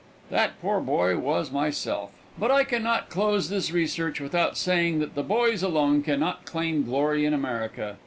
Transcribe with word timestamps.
That 0.31 0.59
poor 0.59 0.79
boy 0.79 1.19
was 1.19 1.51
myself. 1.51 2.09
But 2.35 2.49
I 2.49 2.63
can 2.63 2.81
not 2.81 3.09
close 3.11 3.49
this 3.49 3.69
research 3.71 4.19
without 4.19 4.57
saying 4.57 4.97
that 4.97 5.13
the 5.13 5.21
boys 5.21 5.61
alone 5.61 6.01
can 6.01 6.19
not 6.19 6.43
claim 6.43 6.81
the 6.85 6.89
glory 6.89 7.23
in 7.23 7.35
America. 7.35 7.97